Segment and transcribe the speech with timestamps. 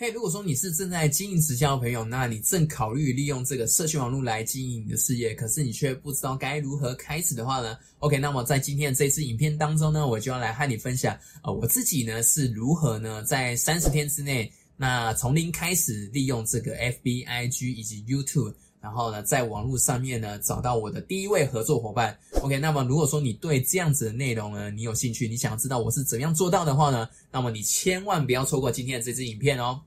[0.00, 18.54] 嘿，如果说你是正在经营直销的朋友，那你正考虑利用这个社群网络来经营你的事业，可是你却不知道该如何开始的话呢？OK，那么在今天的这支影片当中呢，我就要来和你分享，呃，我自己呢是如何呢在三十天之内，那从零开始利用这个 FBIG 以及 YouTube。
[18.80, 22.16] 然后呢，在网络上面呢，找到我的第一位合作伙伴。
[22.42, 29.80] OK，那么如果说你对这样子的内容呢，你有兴趣，你想知道我是怎样做到的话呢，那么你千万不要错过今天的这支影片哦。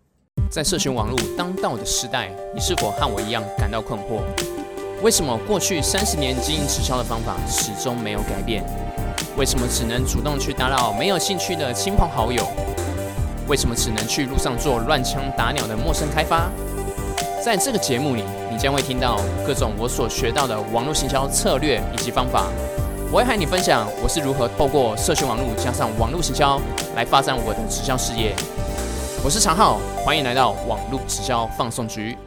[0.51, 4.19] 在社群网络当道的时代，你是否和我一样感到困惑？
[5.01, 8.61] 为什么过去三十年经营直销的方法始终没有改变？
[9.37, 12.45] 为什么只能主动去打扰没有兴趣的亲朋好友？
[13.47, 16.51] 为什么只能去路上做乱枪打鸟的陌生开发？
[17.41, 18.23] 在这个节目里。
[18.51, 22.47] 你将会听到各种我所学到的网络行销策略以及方法，
[23.09, 26.59] 我会和你分享我是如何透过社群网络加上网络行销
[26.93, 28.35] 来发展我的直销事业。
[29.23, 32.17] 我是常浩，欢迎来到网络直销放送局。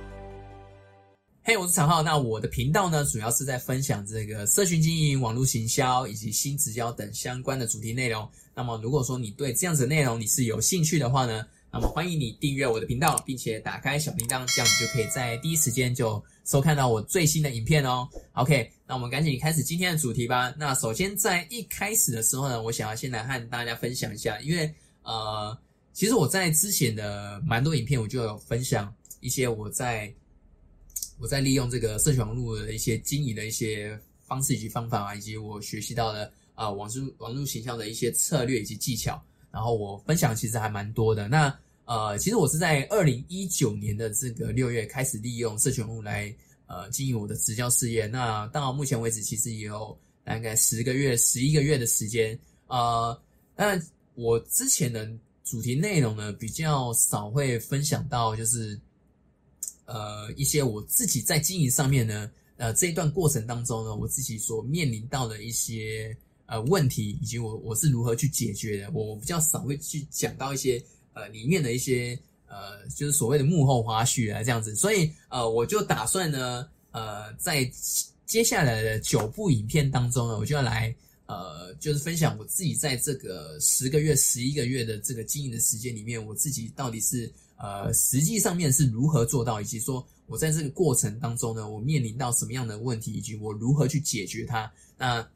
[1.42, 2.05] 嘿，我是常浩。
[2.05, 8.27] 那我的频道呢，主要是在分享这个社群经营、网络行销以及新直销等相关的主题内容。
[8.55, 11.44] 那么，如果说你对这样子的内容你是有兴趣的话呢？
[11.72, 18.09] 那么欢迎你订阅我的频道，并且打开小铃铛，这样你就可以在第一时间就收看到我最新的影片哦。
[18.34, 20.55] OK，那我们赶紧开始今天的主题吧。
[20.56, 24.72] 那首先在一开始的时候呢，我想要先来和大家分享一下，因为
[25.03, 25.59] 呃，
[25.95, 30.12] 其实我在之前的蛮多影片，我就有分享一些我在
[31.20, 39.22] 我在利用这个社群网络的一些经营的一些方式以及方法啊，以及我学习到的啊网络网络形象的一些策略以及技巧，
[39.53, 41.28] 然后我分享其实还蛮多的。
[41.28, 46.34] 那呃，其实我是在二零一九年的这个六月开始利用社群网络来
[46.67, 48.09] 呃经营我的直销事业。
[48.09, 52.37] 那到目前为止，其实也有大概十个月、十一个月的时间。
[52.67, 53.17] 呃，
[53.55, 53.81] 那
[54.15, 55.09] 我之前的
[55.45, 58.81] 主题内容呢，比较少会分享到，就是
[59.84, 66.16] 呃一些我自己在经营上面呢，呃这一段过程当中呢，我自己所面临到的一些
[66.47, 68.91] 呃问题，以及我我是如何去解决的。
[68.91, 70.83] 我比较少会去讲到一些。
[71.16, 72.19] 呃，里面的一些
[72.49, 77.65] 呃，就是所谓的幕后花絮啊，这样子，所以呃，我就打算呢，呃，在
[78.27, 80.93] 接下来的九部影片当中呢，我就要来
[81.26, 94.70] 呃，就是分享我自己在这个十个月、十一个月的这个经营的时间里面，我自己到底是呃，实际上面是如何做到，以及说我在这个过程当中呢，我面临到什么样的问题，以及我如何去解决它。
[94.98, 95.26] 那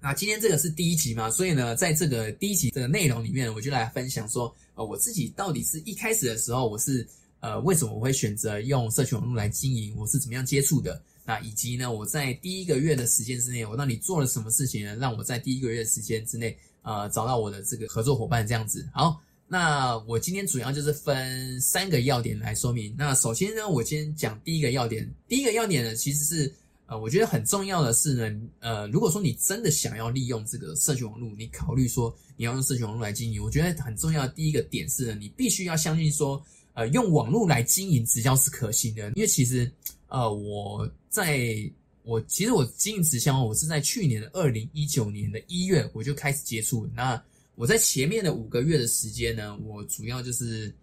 [0.00, 4.54] 那今天这个是第一集嘛，所以呢，在这个第一集这个内容里面，我就来分享说。
[4.74, 7.04] 呃，我自己到底是一开始的时候，我是
[7.40, 9.92] 呃，为什么我会选择用社群网络来经营？
[9.96, 11.02] 我是怎么样接触的？
[11.28, 14.96] 那以及呢，我在第一个月的时间之内，我到底做了什么事情呢？
[14.96, 18.88] 让我在第一个月的时间之内，呃，找到我的这个合作伙伴这样子。
[18.94, 22.94] 好，那我今天主要就是分三个要点来说明。
[22.96, 25.06] 那首先呢，我先讲第一个要点。
[25.28, 26.54] 第一个要点呢，其实是。
[26.90, 39.06] 呃，我觉得很重要的是呢，呃，如果说你真的想要利用这个社群网络，你考虑说你要用社群网络来经营，我觉得很重要的第一个点是呢，你必须要相信说，呃，用网络来经营直销是可行的。
[39.16, 39.70] 因为其实，
[40.08, 41.70] 呃，我在
[42.02, 46.88] 我其实我经营直销，我是在去年的二零一九年的一月我就开始接触。
[46.94, 47.22] 那
[47.54, 50.74] 我在前面的五个月的时间呢，我主要就是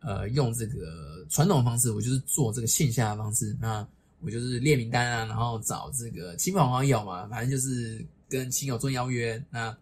[0.00, 3.56] 呃用这个传统方式，我就是做这个线下的方式。
[3.60, 3.86] 那
[4.20, 9.42] 我就是列名单啊，然后找这个亲朋好友嘛，反正就是跟亲友做邀约。
[9.50, 9.76] 那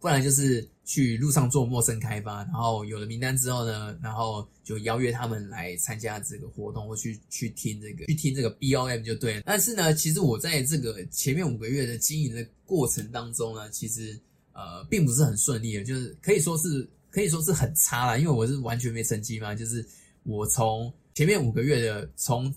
[0.00, 9.42] 不然就是去路上做陌生开发，然后有了名单之后呢，然后就邀约他们来参加这个活动，或去去听这个去听这个 B O M 就对了。
[9.44, 14.16] 但是呢，其实我在这个前面五个月的经营的过程当中呢，其实
[14.52, 19.84] 呃并不是很顺利的，就是可以说是可以说是很差了，因为我是完全没成绩嘛，就是
[20.22, 22.54] 我从前面五个月的从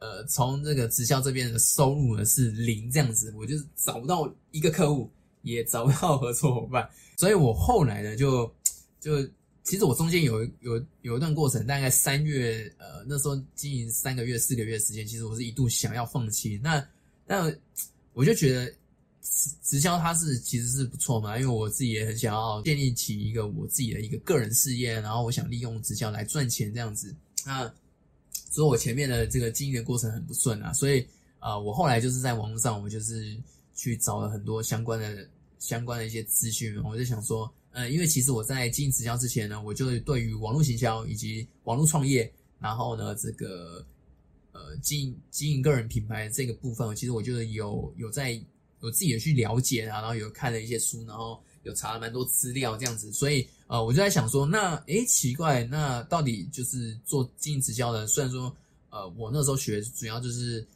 [0.00, 5.10] 呃，从这个直销这边的收入呢是零这样子，我就是找不到一个客户，
[5.42, 8.52] 也找不到合作伙伴， 所以我后来呢就
[9.00, 9.22] 就
[9.62, 16.58] 其实我中间有有有一段过程，大概三月呃那时候经营三个月四个月时间，其实我是一度想要放弃。
[16.62, 16.86] 那
[17.26, 17.52] 那
[18.12, 18.66] 我就觉得
[19.22, 27.14] 直直销它是其实是不错嘛，因为我自己也很想要建立起一个我自己的一个个人事业，然后我想利用直销来赚钱这样子
[27.44, 27.72] 那。
[28.52, 31.06] 所以，我前面的这个经营的过程很不顺啊，所以，
[31.38, 33.36] 啊，我后来就是在网络上，我就是
[33.80, 35.26] 去找了很多相关的、
[35.58, 36.78] 相关的一些资讯。
[36.84, 43.82] 我就想说，呃，因为其实我在经营直销之前呢，我就对于网络行销以及网络创业，然后呢，这个
[44.52, 48.32] 呃经营经营个人品牌这个部分，其实我就有有在
[48.82, 58.54] 有自己的去了解啊，然后有看了一些书，然后有查了蛮多资料这样子，所以呃，我就在想说，那诶奇怪，那到底就是做经营直销的，虽然说
[58.90, 60.66] 呃，我那时候学主要就是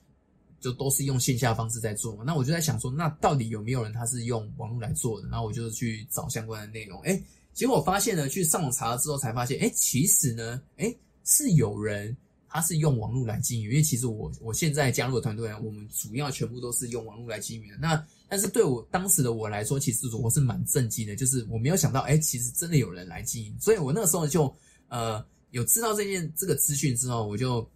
[0.64, 5.28] 就都是用线下方式在做嘛，那我就在想说，那到底有没有人他是用网络来做的？
[5.28, 7.22] 然后我就去找相关的内容，诶
[7.52, 12.16] 结果发现呢，去上网查了之后才发现，诶其实呢，诶是有人。
[12.56, 17.76] 他是用网络来经营，因为其实我我现在加入的团队，我们主要全部都是用网络来经营的。
[17.78, 23.52] 那但是对我当时的我来说，其实我是蛮震惊的，就是我没有想到，哎，其实真的有人来经营。
[23.60, 24.54] 所以我那个时候就
[24.86, 25.20] 呃
[25.50, 27.68] 有知道这件这个资讯之后，我就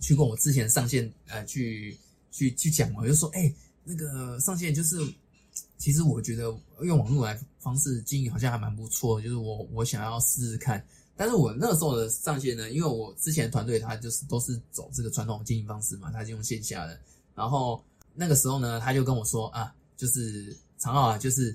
[0.00, 1.96] 去跟我之前上线呃去
[2.30, 3.52] 去去讲，我就说，哎，
[3.84, 4.96] 那个上线就是
[5.78, 6.44] 其实我觉得
[6.82, 10.84] 用网络来方式经营好像还蛮不错，就是我我想要试试看。
[11.16, 16.98] 但是我那时候的上线呢，因为我之前团队他就是都是走这个传统经营方式嘛，他是用线下的。
[17.34, 17.84] 然后
[18.14, 21.54] 那个时候呢，他就跟我说啊，就是常浩啊，就是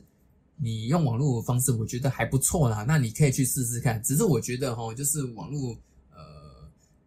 [0.56, 4.02] 你用网络方式，我觉得还不错啦，那你可以去试试看。
[4.04, 5.76] 只是我觉得哈，就是网络
[6.14, 6.20] 呃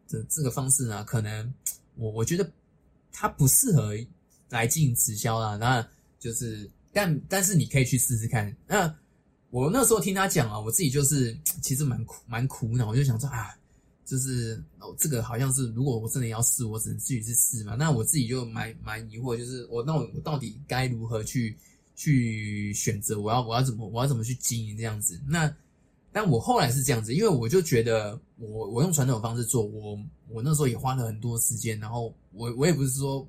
[0.09, 1.55] 的这个方式呢，可能
[1.95, 2.51] 我我觉得
[3.13, 3.95] 它不适合
[4.49, 5.57] 来进行直销啦。
[5.57, 5.87] 那
[6.19, 8.55] 就是但但是你可以去试试看。
[8.67, 8.93] 那
[9.51, 13.57] 我那时候听他讲啊，我自己就是其实蛮苦蛮苦恼，我就想说啊，
[14.05, 17.75] 就是哦这个好像是如果我真的要试，我只能自己去试嘛。
[17.75, 21.57] 那我自己就蛮蛮疑惑，就是我那我我到底该如何去
[21.97, 23.21] 去选择？
[23.21, 25.21] 我要我要怎么我要怎么去经营这样子？
[25.27, 25.55] 那
[26.19, 29.97] 但我后来是这样子，因为我就觉得我我用传统方式做，我
[30.29, 33.25] 我那时候也花了很多时间，然后我我也不是说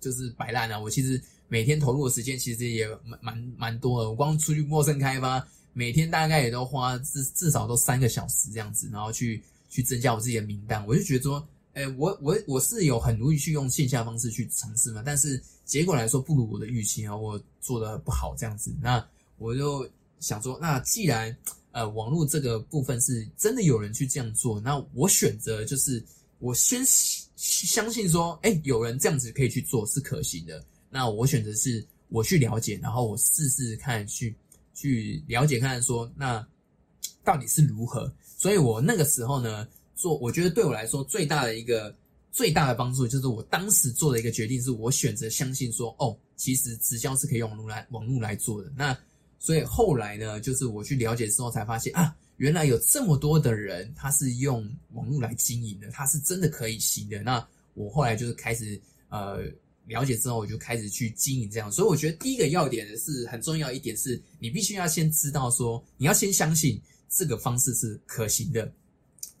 [0.00, 1.22] 就是摆烂啊，我其实。
[1.50, 5.42] 每天投入的时间其实也蛮蛮蛮多的，我光出去陌生开发，
[5.72, 10.86] 每天大概也都花至至少都三个小时这样子，然后去去增加我自己的名单。
[10.86, 18.70] 我就觉得说，哎，我我我是有很努力去用线下方式去尝试嘛，但是结果来说不如我的预期啊，我做的不好这样子。
[18.82, 19.02] 那
[19.38, 19.88] 我就
[20.20, 21.34] 想说，那既然
[21.78, 26.02] 呃网络这个部分是真的有人去这样做，那我选择就是
[26.40, 26.82] 我先
[27.36, 30.64] 相信说，哎，有人这样子可以去做是可行的。
[30.90, 34.34] 那我选择是我去了解，然后我试试看去
[34.74, 36.44] 去了解看说那
[37.22, 38.12] 到底是如何。
[38.36, 41.94] 所以我那个时候呢做，我觉得对我来说最大的一个
[42.32, 48.72] 最大的帮助就是我当时做的一个决定是我选择相信说哦，其实直销是可以用网络来网络来做的。
[48.76, 48.98] 那
[49.38, 57.22] 所以后来呢，就是我去了解之后才发现啊，原来有这么多的人他是用网络来经营的，他是真的可以行的。
[57.22, 59.44] 那我后来就是开始呃。
[59.88, 68.70] 了解之后，我就开始去经营这样，所以我觉得第一个要点是很重要一点，是你必须要先知道说，你要先相信这个方式是可行的，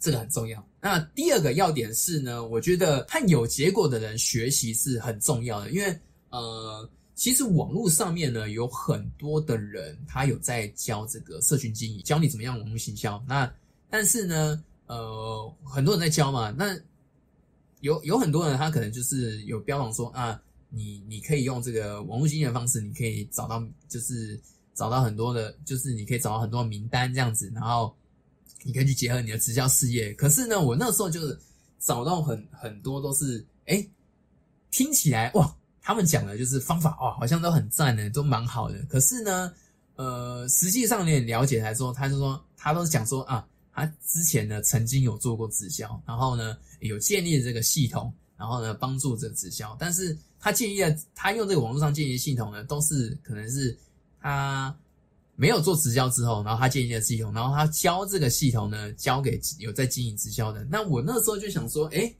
[0.00, 0.66] 这个很重要。
[0.80, 5.94] 那第二个要点是呢，我觉得和有结果的人学习是很重要的，因为
[6.30, 13.20] 呃，其实网络上面呢有很多的人，他有在教这个社群经营，教你怎么样网络行销。
[13.26, 13.52] 那
[13.90, 16.78] 但是呢，呃，很多人在教嘛，那。
[17.80, 24.36] 有有很多人，他可能就是有标榜说啊，你你可以用这个网络经营的方式，你可以找到就是
[24.74, 27.94] 找到很多的，就是你可以找到很多名单这样子，然后
[28.64, 30.12] 你可以去结合你的直销事业。
[30.14, 31.38] 可是呢，我那时候就是
[31.78, 33.88] 找到很很多都是，哎，
[34.72, 35.56] 听起来哇，
[35.88, 38.78] 他们讲的就是方法哦，好像都很赞的，都蛮好的。
[38.90, 39.50] 可是呢，
[39.96, 43.48] 呃，实际上你了解来说，他就说他都是讲说啊。
[43.72, 49.74] 他之前呢，曾经有做过直销，然后呢，有建立这个系统，然后呢，帮助这直销。
[49.78, 53.74] 但是他建立的，他用这个网络上建立的系统呢，都是可能是
[54.20, 54.76] 他
[55.36, 60.62] 没有做直销之后，然后他建立的系统，然后他教这个系统呢，交给有在经营直销的。
[60.64, 62.12] 那我那时候就想说，哎，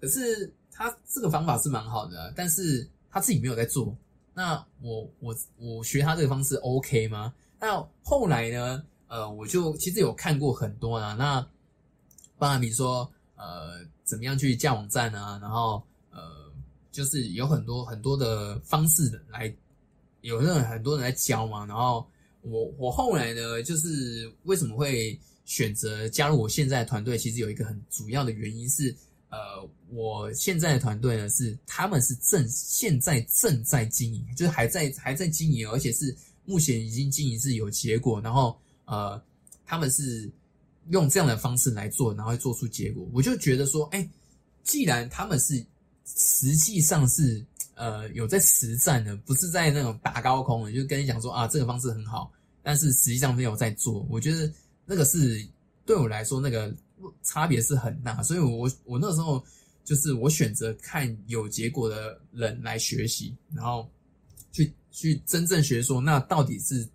[0.00, 3.96] 可是他这个方法是蛮好的，但是他自己没有在做。
[4.34, 7.32] 那我我我学他这个方式 OK 吗？
[7.58, 8.84] 那后来呢？
[9.08, 11.40] 呃，我就其实有看过很多啦，那
[12.38, 15.80] 包含比如说呃，怎么样去架网站啊，然后
[16.10, 16.50] 呃，
[16.90, 19.54] 就是有很多很多的方式来，
[20.22, 22.04] 有那很多人在教嘛，然后
[22.42, 28.92] 我我后来呢，就是为什么会选择加入我现在团队，其实有一个很主要的原因是，
[29.30, 29.38] 呃，
[29.90, 36.14] 我现在的团队呢是他们是正现在正在经营，就是还在还在经营，而且是
[36.44, 38.56] 目前已经经营是有结果，然后。
[38.88, 39.20] 呃，
[39.64, 40.30] 他们是
[40.90, 43.04] 用这样的方式来做，然后做出结果。
[43.12, 44.08] 我就觉得说，哎，
[44.62, 45.60] 既然他们是
[46.04, 52.30] 实际上是呃有在实战的，不是在那种打高空的，就跟你讲说啊，这个方式很好，
[52.62, 54.06] 但是实际上没有在做。
[54.08, 54.48] 我觉得
[54.84, 55.44] 那个是
[55.84, 56.72] 对我来说那个
[57.24, 59.44] 差别是很大，所以我我那时候
[59.86, 63.90] 就是我选择看有结果的人来学习，然后
[64.52, 66.86] 去去真正学说，那到底是。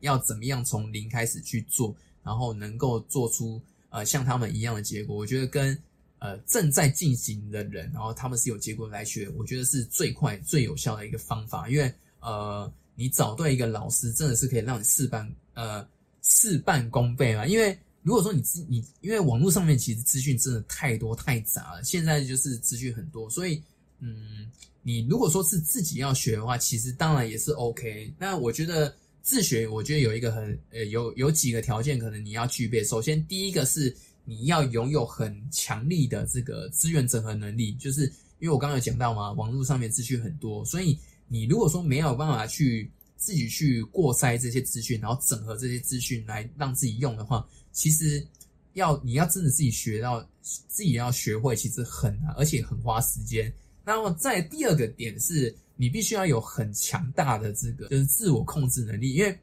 [0.00, 5.16] 要怎么样从零开始去做，然后能够做出呃像他们一样的结果。
[5.16, 5.76] 我觉得跟
[6.18, 11.66] 呃正在进行的人，然后他们是有结果来学，我觉得是最快最有效的一个方法。
[11.70, 15.84] 因为呃，你找对一个老师，真的是可以让你事半呃
[16.20, 17.46] 事半功倍嘛。
[17.46, 17.76] 因为
[18.06, 23.60] 如果说你资你因为网络上面其实资讯真的太多太杂了，现在就是资讯很多，所以
[23.98, 24.48] 嗯，
[24.84, 28.14] 你如果说是自己要学的话，其实当然也是 OK。
[28.16, 32.84] 那我觉得自学，我觉得有一个很呃有有几个条件，可能你要具备。
[32.84, 33.92] 首先，第一个是
[34.24, 38.04] 你要拥有很强力的这个资源整合能力，就是
[38.38, 40.96] 因为我刚刚有讲到嘛，网络上面资讯很多，所以
[41.26, 48.24] 你如果说没有办法去自己去过筛这些资讯，然后整合这些资讯来让自己用的话，其实
[48.74, 53.52] 要你要真的自己学到，自己要学会，其实很难，而且很花时间。
[53.84, 59.38] 那么在第二个点是，你必须要有很强大的这个就是自我控制能力，因为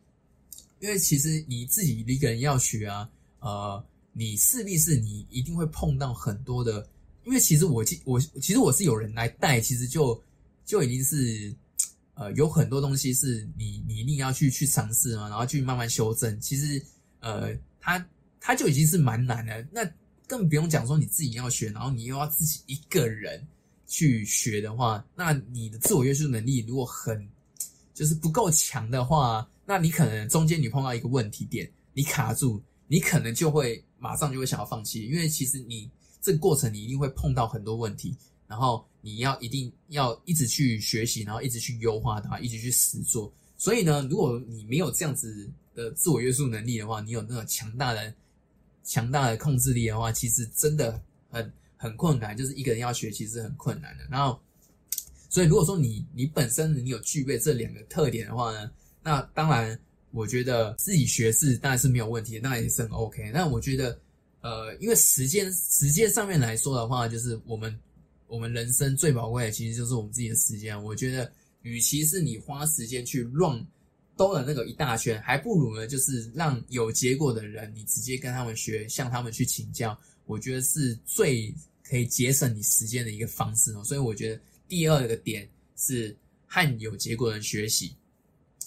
[0.80, 6.86] 因为其实你自己一个人要学啊，呃，你势必是你一定会碰到很多的，
[7.24, 10.22] 因为其实我我其实我是有人来带，其实就
[10.66, 11.56] 就已经是
[12.16, 16.40] 呃有很多东西是你你一定要去去尝试嘛，然后去慢慢修正。
[16.40, 16.84] 其实
[17.20, 18.06] 呃，他。
[18.46, 19.90] 它就已经是蛮难的，那
[20.28, 23.42] 更不用讲说你自己要学，然后你又要自己一个人
[23.88, 27.26] 去学的话，那你的自我约束能力如果很
[27.94, 35.90] 就是不够强的话，那你可能中间你碰到一个问题点，你卡住，你可能就会马上就会想要放弃，因为其实你
[36.20, 38.14] 这个过程你一定会碰到很多问题，
[38.46, 43.32] 然后你要一定要一直去学习，然后一直去优化它，一直去实做。
[43.56, 48.12] 所以呢，如果你没有这样子的自我约束能力的话，你有那种强大的。
[48.86, 54.04] 强大的控制力的话，其实真的很很困难，就是一个人要学，其实很困难的。
[54.12, 54.38] 然后，
[55.30, 58.70] 所以如果说你你本身你有具备这两个特点的话呢，
[59.02, 59.80] 那当然
[60.12, 63.32] 我觉得自己学是当然是没有问题，那也是很 OK。
[63.34, 63.98] 那我觉得，
[64.42, 67.74] 呃，因为时间时间上面来说的话，就是我们
[68.34, 70.84] 我们人生最宝贵的其实就是我们自己的时间。
[70.84, 73.64] 我觉得，与其是你花时间去乱。
[74.16, 83.84] 兜了那个一大圈，还不如呢，就是让有结果的人，你直接跟他们学，向他们去请教，我觉得是最可以节省你时间的一个方式哦。
[83.84, 86.16] 所以我觉得第二个点是
[86.48, 87.96] 和有结果的人学习。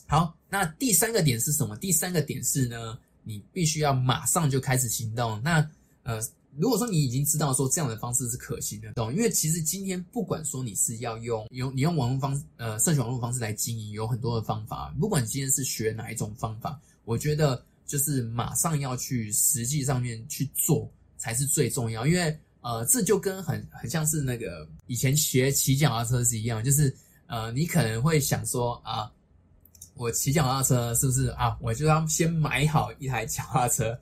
[0.06, 1.76] 好，那第三个点是什么？
[1.76, 5.40] 第三个点是呢，你必须要马上就开始行动。
[5.42, 5.68] 那
[6.04, 6.20] 呃。
[6.59, 9.13] 如果说你已经知道说这样的方式是可行的，懂？
[9.13, 14.95] 因为其实今天不管说你是要用用你用网络方呃社群网络方式来经营，有很多的方法。
[14.99, 22.07] 不管今天是学哪一种方法，我觉得就是马上要去实际上面去做才是最重要。
[22.07, 26.95] 因为呃，这就跟很很像是那个以前学骑脚踏车是一样，就是
[27.27, 29.13] 呃，你可能会想说啊，
[29.95, 31.57] 我骑脚踏车是不是啊？
[31.61, 33.97] 我就要先买好一台脚踏车。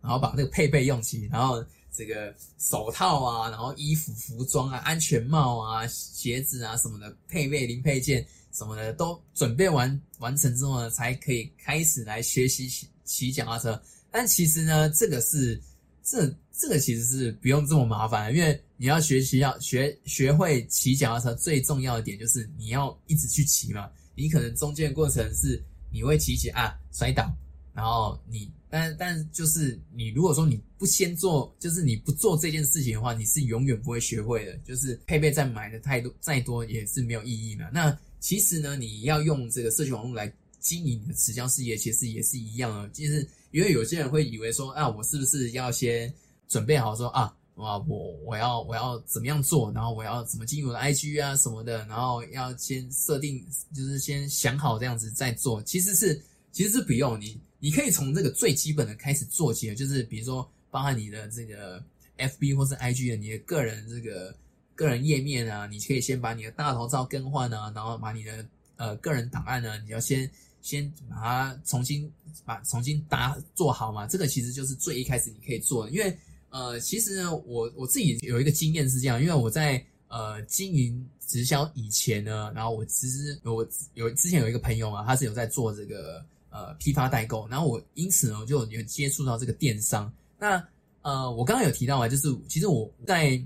[0.00, 13.82] 然后把那个配备用齐，然后这个手套啊，然后衣服、服装啊、安全帽啊、鞋子啊什么的配备零配件什么的都准备完完成之后呢，才可以开始来学习骑骑脚踏车。
[14.10, 15.60] 但其实呢，这个是
[16.02, 23.88] 这这个其实是不用这么麻烦，因为你要学习要学学会骑脚踏车，最重要的点就是你要一直去骑嘛。
[24.14, 25.62] 你可能中间过程是
[25.92, 27.30] 你会骑骑啊摔倒，
[27.78, 28.50] 然后你。
[28.70, 34.54] 但但就是你如果说你不先做，就是你不做这件事情的话，你是永远不会学会的。
[34.58, 37.64] 就是配备再买的太多再多也是没有意义的。
[37.72, 40.30] 那其实呢，你要用这个社群网络来
[40.60, 42.86] 经营你的持交事业，其实也是一样的。
[42.90, 46.12] 就是因为有些人会以为说啊，我是不是要先
[46.46, 53.42] 准备好说啊，我，我我要我要怎么样做，然后我要怎么进入 IG 啊什么的，然后要先设定，
[53.74, 55.62] 就是先想好这样子再做。
[55.62, 57.40] 其实是其实是不用你。
[57.60, 61.82] 你可以从这个最基本的开始做起，就是比如说，包含你的这个
[62.16, 64.32] FB 或是 IG 的你的个人这个
[64.76, 68.46] 个人页面啊，你可以先把你的大头照更换啊，然后把你的
[68.76, 70.30] 呃个人档案呢，你要先
[70.62, 72.08] 先把它重新
[72.44, 74.06] 把重新打做好嘛。
[74.06, 76.16] 这个其实就是最一开始你可以做的，因为
[76.50, 86.24] 呃，其实呢，我我自己有一个经验是这样，因为我在呃经营直销以前呢，然后我其实我有之前有一个朋友啊，他是有在做这个。
[86.50, 90.10] 呃，批发代购，然后我因此呢，就有接触到这个电商。
[90.38, 90.66] 那
[91.02, 93.40] 呃，我刚刚有提到啊，就是其实我在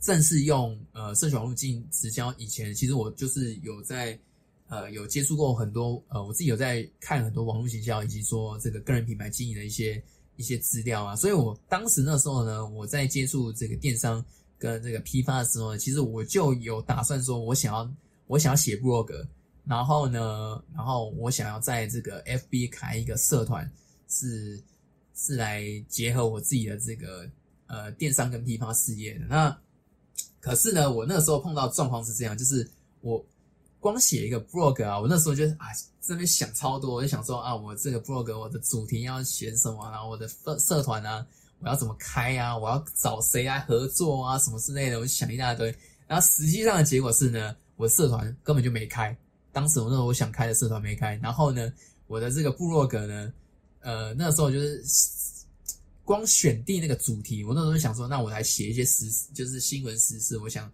[0.00, 4.18] 正式用呃社群网络经营直销以前，其实我就是有在
[4.68, 10.02] 呃有接触过很多呃，我自己有在看很多网络营销以及说这个个人品牌经营的一些
[10.36, 11.16] 一些资料啊。
[11.16, 14.24] 所以我当时那时候呢，我在接触这个电商
[14.58, 17.90] 跟这个批发的时候呢，其实我就有打算说，我想要
[18.26, 19.26] 我想要写 blog。
[19.68, 23.68] 然后呢，然后我想要在这个 FB 开一个社团，
[24.08, 24.62] 是
[25.14, 27.28] 是来结合我自己的这个
[27.66, 29.26] 呃电商跟批发事业的。
[29.26, 29.58] 那
[30.40, 32.70] 可是呢，我那时候碰到状况是这样，就是
[33.00, 33.24] 我
[33.80, 35.66] 光写一个 blog 啊，我那时候就啊
[36.00, 41.26] 这边想超多，我就想说啊，我这个 blog 我的主题要写什么，然后我的社社团啊，
[41.58, 45.74] 我要怎么开啊，我要找谁来合作啊，什么之类的，我就想一大堆。
[46.06, 49.16] 然后实际上的结果是呢，我社团根本就没开。
[49.56, 51.72] 当时我那时候我想开的社团没开，然后呢，
[52.08, 53.32] 我的这个部落格呢，
[53.80, 54.84] 呃，那时候就是
[56.04, 60.70] 光选定那个主题，我那时候想说，那我来写一些时就是新闻时事，我想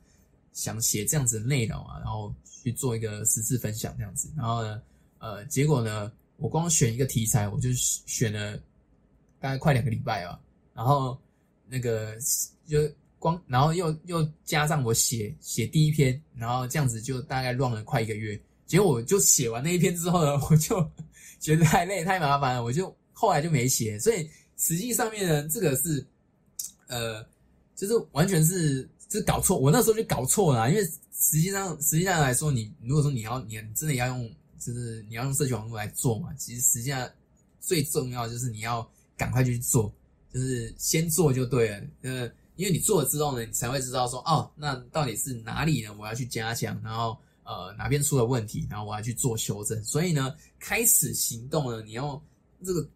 [0.52, 4.82] 想写这样子的内容啊，然后去做一个时事分享这样子，然后呢，
[5.20, 8.56] 呃，结果呢，我光选一个题材，我就选了
[9.38, 10.36] 大概快两个礼拜啊，
[10.74, 11.16] 然后
[11.68, 12.16] 那个
[12.66, 12.78] 就
[13.20, 18.36] 光，然后又又加上我写写第一篇，然后这样子就大概乱了快一个月。
[18.66, 20.82] 结果我就写完那一篇之后呢，我就
[21.40, 23.98] 觉得太累太麻烦了，我就后来就没写。
[23.98, 26.06] 所以实际上面呢，这个是
[26.86, 27.22] 呃，
[27.76, 29.58] 就是完全是就搞错。
[29.58, 37.08] 我那时候就搞错了，因为实际上实际上来说，你如果说你要你真的要用，就是你要用社区网络来做嘛，其实实际上
[37.60, 39.92] 最重要就是你要赶快去做，
[40.32, 41.80] 就是先做就对了。
[42.02, 45.94] 呃，因为你做了之后呢，你才会知道说哦，那到底是哪里呢？
[45.98, 47.18] 我要去加强，然后。
[47.52, 49.84] 呃，哪边出了问题，然后我要去做修正。
[49.84, 52.18] 所以呢，开始行动呢，你要
[52.64, 52.88] 这个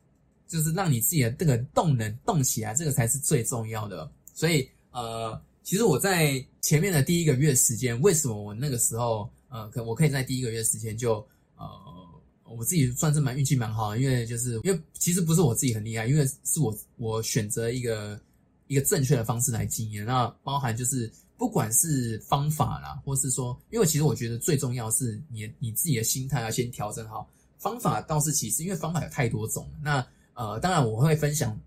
[0.49, 4.11] 就是让你自己的这个动能动起来，这个才是最重要的。
[4.33, 11.17] 所以呃，其实我在前面的第一个月时间，为什么我那个时候呃，可我可以在第一个月时间就
[11.57, 11.69] 呃，
[12.45, 18.19] 我自己算是蛮运气蛮好，因为就是因为其实不是我自己很厉害，因为是我我选择一个
[18.69, 21.13] 一个正确的方式来经营，那包含就是。
[21.39, 27.29] 不管是方法啦，或是说，因为其实我觉得最重要是你你自己的心态要先调整好。
[27.59, 29.69] 方法倒是其次，因为方法有太多种。
[29.83, 31.59] 那呃，当然我会分享，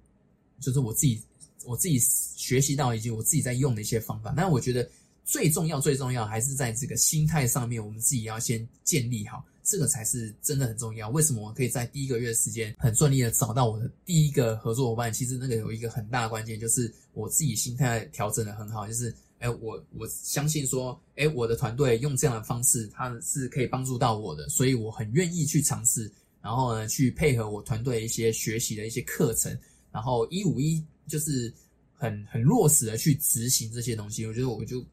[0.59, 1.21] 就是我自己
[1.65, 4.31] 我自己学习到以及我自己在用的一些方法。
[4.31, 4.87] 那我觉得
[5.25, 11.09] 最重要最重要还是在这个心态上面，我们自己要先建立好，这个才是真的很重要。
[11.09, 15.11] 为什么我可以在第一个月时间很顺利的找到我的第一个合作伙伴？
[15.11, 19.13] 其实那个有一个很大关键，就是我自己心态调整的很好，就是。
[19.39, 29.57] 哎，我我相信说，哎，我的团队用这样的方式，它是可以帮助到我的，所以我很愿意去尝试，然后呢，去配合我团队一些学习的一些课程，
[29.93, 31.53] 然后一五一就是
[31.93, 34.25] 很很落实的去执行这些东西。
[34.25, 34.85] 我觉得我就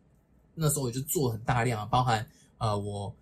[0.54, 2.24] 那时候我就做很大量，包含
[2.58, 3.12] 呃我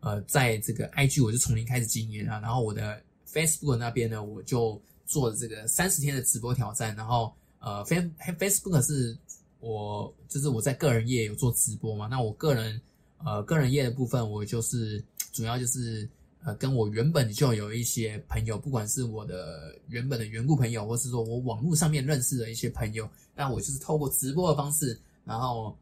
[0.00, 9.16] 呃在这个 IG 我就从零开始经营啊，然后我的 Facebook 那边呢，我就做了这个三十天的直播挑战，然后呃 Face Facebook 是。
[9.64, 12.78] 我就是我在个人业有做直播嘛，那我个人
[13.16, 16.06] 呃个人业的部分，我就是主要就是
[16.44, 25.74] 呃跟我原本就有一些朋友，不管是我的原本的缘故朋友，或是说我网络上面认识的一些朋友，那我就是透过直播的方式，然后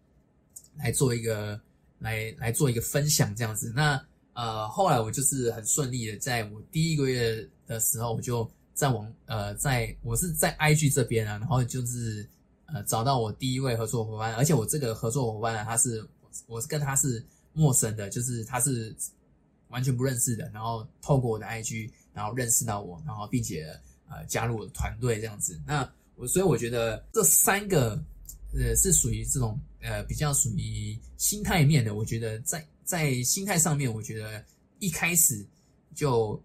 [0.77, 1.61] 来做一个
[1.99, 3.73] 来来做一个分享这样子。
[3.75, 4.01] 那
[4.35, 12.25] 呃后来我就是很顺利的，在我第一个月的时候，我就在网呃在我是在 IG 这边啊，然后就是。
[12.73, 16.03] 呃，找到我第一位合作伙伴，而且我这个合作伙伴呢，他是
[16.47, 18.97] 我是跟他是陌生的，就是他是
[19.69, 25.61] 完全不认识的，然后透过我的 IG，然后认识到我，然后并且呃加入我的团队这样子。
[25.67, 27.91] 那我所以我觉得这三个
[28.55, 34.43] 呃是属于这种呃比较属于心态面的，我觉得在在心态上面，我觉得
[34.79, 35.45] 一开始
[35.95, 36.43] 就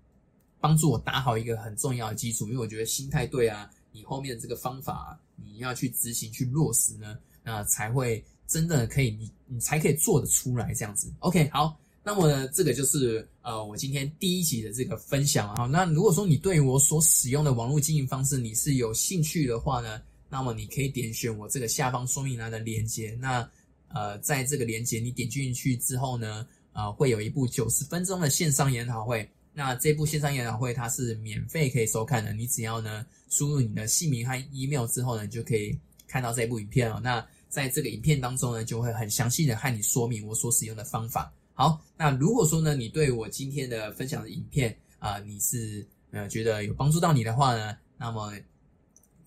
[0.59, 5.17] 帮助我打好一个很重要的基础，因为我觉得心态对啊，你后面这个方法。
[5.37, 11.11] 你要去执行、去落实呢，那才会真的可以，你你才可以做得出来这样子。
[11.19, 15.65] OK，好，那么呢，这个就是呃我今天第一集的这个分享啊。
[15.65, 23.17] 那如果说你对我所使用的网络经营方式你是有兴趣的话呢，那么你可以点选我这个下方说明栏的链接。
[23.19, 23.49] 那
[23.89, 29.29] 呃，在这个链接你点进去之后呢，呃，会有一部九十分钟的线上研讨会。
[29.57, 35.75] 那这部线上研讨会它是免费可以收看的，你只要呢输入你的姓名和 email 之后呢，就可以
[36.07, 37.01] 看到这部影片哦。
[37.03, 41.33] 那在这个影片当中呢，就会很详细的和你说明我所使用的方法。
[41.55, 48.31] 好，那如果说呢，你对我今天的分享的影片啊，你是呃觉得有帮助到你的话呢，那么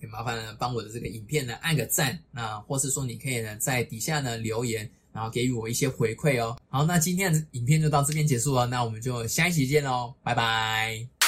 [0.01, 4.89] 也麻烦帮我的这个影片呢按个赞，那或是说你可以呢在底下呢留言。
[5.13, 6.57] 然后给予我一些回馈哦。
[6.69, 11.20] 好，那今天的影片就到这边结束了，那我们就下一期见喽，拜拜。